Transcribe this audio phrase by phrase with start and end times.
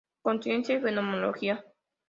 [0.23, 1.63] Conciencia y fenomenología